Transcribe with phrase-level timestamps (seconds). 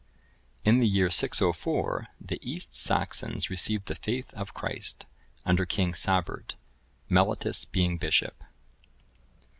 [0.65, 5.05] [I, 34.] In the year 604, the East Saxons received the faith of Christ,
[5.45, 6.55] under King Sabert,
[7.07, 8.43] Mellitus being bishop.